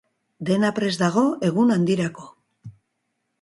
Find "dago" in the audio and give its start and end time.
1.03-1.23